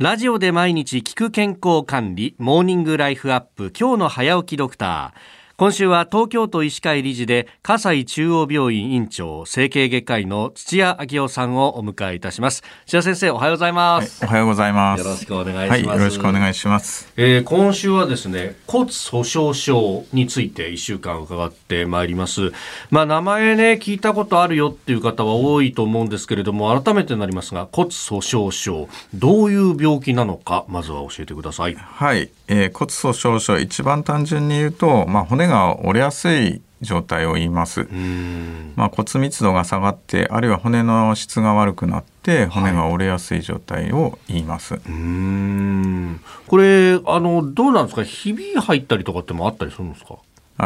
[0.00, 5.43] ラジオで毎日聞く健康管理、モーニングライフアップ、今日の早起きドクター。
[5.56, 12.64] 今週は東京都医師会理事で葛西中央病院院長整形外科医の土屋昭夫さんをお迎えいたします。
[12.86, 15.04] 土屋先生おはようございます、はい、おはようございます。
[15.04, 22.50] よろしくお願いします、はい、よろしくお願いします、えー、今週はですね骨粗鬆症について一週間伺ってまいります。
[22.90, 31.76] まあ名前ね聞いたことあるよっていう方は多いと思うんですけれども改めてなりますが骨粗鬆症どういう病気なのかまずは教えてください。
[31.76, 37.88] はい、えー、骨粗鬆症一番単純に言うとまあ骨が折れやすい状態を言います、
[38.76, 44.82] まあ、骨密度が下がってあるいは骨の質が悪くなって骨が折れやすい状態を言います、はい、
[46.46, 48.04] これあのどうなんですか？
[48.04, 50.16] ひび入ったりとかってもあったりするんですか？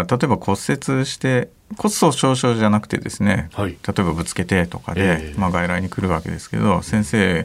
[0.00, 7.44] あ例えば骨折して骨粗しょう症じゃなくてですね、はい、例えばぶつけてとかで、えー、まあ、外来に来るわけですけど「先生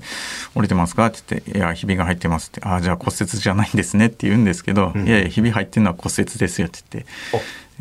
[0.53, 7.11] 降りてますか?」って言って「いやひびが入ってます」って「ああじゃあ骨折じゃないんですね」って言うんですけど「うん、いやいやひび入ってるのは骨折ですよ」って言って、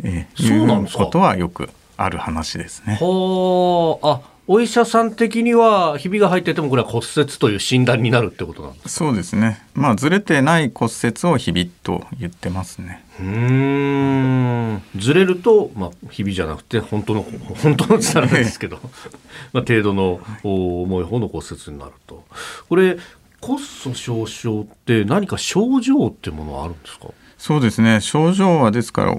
[0.02, 1.68] えー、いうことはよく
[1.98, 2.98] ある話ですね。
[3.00, 4.30] はあ。
[4.52, 9.62] お医者さん的にはひびが入っててもこれは骨折という診断になるってことなんですそうですね。
[9.74, 13.05] まあずれてない骨折をひびと言ってますね。
[13.20, 14.59] うん
[15.00, 17.22] ずれると、まあ、ひびじゃなくて本当の
[17.62, 18.78] 本当のって言ったですけど
[19.52, 22.24] まあ程度の重い方の骨折になると。
[22.68, 22.98] これ
[23.40, 27.08] 骨粗しょう症って何か症状ってものはあるんですか？
[27.38, 28.00] そうですね。
[28.00, 29.16] 症状はですから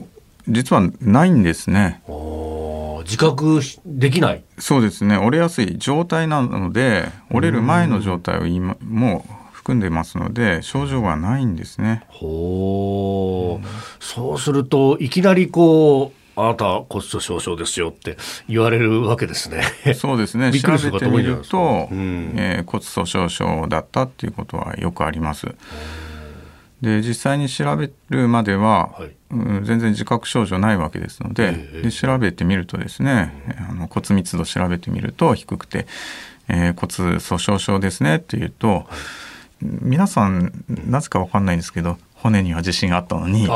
[0.48, 2.02] 実はないんですね。
[3.04, 4.44] 自覚できない。
[4.60, 5.18] そうですね。
[5.18, 9.26] 折れやすい状態なので折れる前の状態を今も
[9.62, 12.04] 含んでますので症状がないんですね。
[12.08, 18.18] ほう、そうするといきなりこうあなた骨粗鬆症ですよって
[18.50, 19.62] 言われるわけですね。
[19.94, 20.52] そうですね。
[20.60, 25.46] 調べてみると、うん、えー、骨粗鬆症だったっていうことはよくあります。
[26.82, 33.32] で実際に調べるまでは、はい、うん、全然自覚症状ないわけですのでえー、で調べてみるとですね、
[33.70, 35.86] あの骨密度調べてみると低くて、
[36.48, 38.86] えー、骨粗鬆症ですねっていうと、はい、
[39.62, 40.52] 皆さん
[40.88, 43.54] なぜか分かんないんですけど骨には自信あったのにと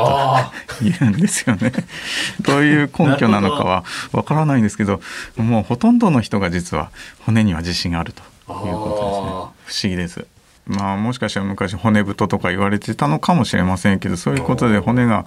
[0.82, 1.72] 言うんですよね。
[2.42, 5.00] どういう根拠なのかは分からないんですけど
[5.36, 6.90] もうほとんどの人が実は
[7.24, 9.88] 骨には自信があるということですね。
[9.88, 10.26] 不思議です。
[10.66, 15.24] まあもしかしたら昔骨太とか言われてたのかもしれませんけどそういうことで骨が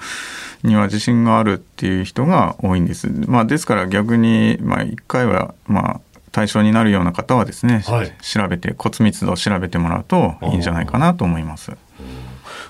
[0.64, 3.10] には自信があるっていう人が多いんです。
[3.28, 6.02] まあ、ですから逆にまあ1回はまあ
[6.32, 11.72] 対象になるような方はですね、はい、調べて骨密度を調べてもらうといいんじゃないかなと思います。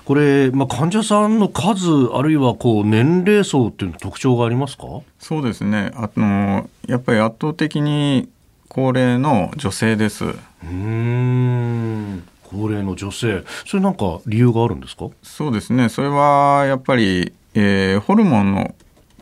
[0.04, 4.84] これ、まあ、患者さんの数あるいはこう年齢層っていう特徴がありますか？
[5.18, 5.92] そうですね。
[5.94, 8.28] あのやっぱり圧倒的に
[8.68, 10.24] 高齢の女性です。
[10.64, 12.24] うん。
[12.42, 13.44] 高齢の女性。
[13.66, 15.06] それなんか理由があるんですか？
[15.22, 15.88] そうですね。
[15.88, 18.74] それはやっぱり、えー、ホルモンの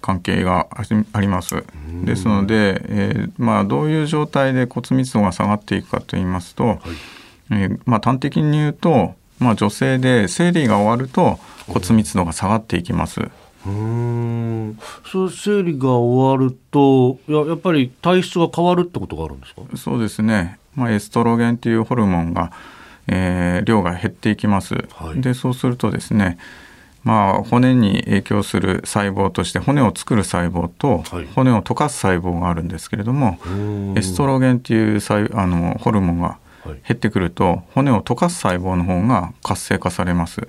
[0.09, 0.69] 関係が
[1.13, 1.63] あります。
[2.07, 6.79] ですので、えーまあ、どういう状態で骨密度が下がっていくかといいますと、はい、
[7.51, 13.21] えー、まあ、端的に言うと、まあ、女性で生理が終わると骨密度が下がっていきます。
[13.67, 14.79] うん。
[15.05, 19.61] そ生理が終わるとややっぱり体質が変わるってことがあるんですか？
[19.77, 22.51] そうですね、まあ、エストロゲンというホルモンが
[23.11, 24.75] えー、量が減っていきます。
[24.75, 26.37] はい、でそうするとですね
[27.09, 31.03] まあ、骨に影響する細胞として骨を作る細胞と
[31.35, 35.01] 骨を溶かす細胞があるんですけれども、はい、エストロゲンっていう
[35.35, 36.37] あのホルモンが
[36.67, 40.47] 減ってくると骨を溶かす細胞の方が活性化されます。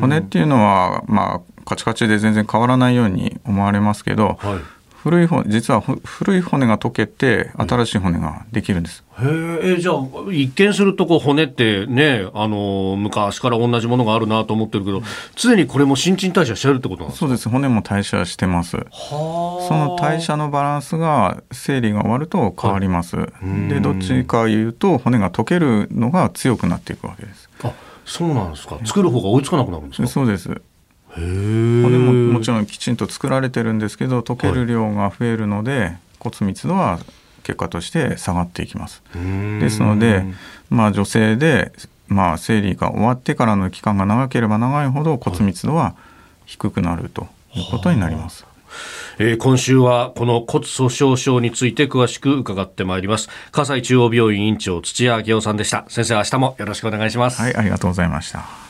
[0.00, 9.04] 骨っていうのは、まあ、カチカチで全然変わらないように思われますけど、はい古い骨実は古い骨が溶けて新しい骨ができるんです。
[9.20, 15.02] へえじゃあ一見するとこう骨ってねあの昔から同じものがあるなと思ってるけど
[15.36, 17.26] 常にこれも新陳代謝してるってことなんですか？
[17.26, 17.48] そうです。
[17.48, 18.76] 骨も代謝してます。
[19.00, 27.48] その代謝のバランスが生理が終わると変わります、はい、でどっちかいうと骨が溶けるのが強くなっていくわけです。
[27.62, 27.72] あ
[28.04, 28.78] そうなんですか。
[28.84, 30.08] 作る方が追いつかなくなるんですか？
[30.08, 30.60] そうです。
[31.10, 36.98] 骨ももちろんきちんと作られてるんですけど溶ける量が増えるので、はい、骨密度は
[37.42, 39.02] 結果として下がっていきます。
[39.60, 40.24] ですので、
[40.70, 41.72] まあ、女性で、
[42.06, 45.94] まあ、生理が終わってからの期間が長ければ長いほど骨密度は
[46.46, 48.46] 低くなるということになります。
[49.18, 53.28] えー、今週はこの骨粗鬆症について詳しく伺ってまいります。
[53.52, 55.84] 葛西中央病院院長土屋明夫さんでした。
[55.88, 57.42] 先生明日もよろしくお願いします。
[57.42, 58.67] はいありがとうございました